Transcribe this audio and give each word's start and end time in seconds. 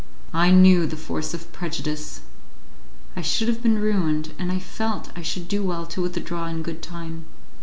I 0.33 0.49
knew 0.49 0.87
the 0.87 0.95
force 0.97 1.35
of 1.35 1.53
prejudice! 1.53 2.21
I 3.15 3.21
should 3.21 3.47
have 3.47 3.61
been 3.61 3.77
ruined, 3.77 4.33
and 4.39 4.51
I 4.51 4.57
felt 4.57 5.11
I 5.15 5.21
should 5.21 5.47
do 5.47 5.61
well 5.61 5.85
to 5.85 6.01
withdraw 6.01 6.47
in 6.47 6.63
good 6.63 6.81
time. 6.81 7.25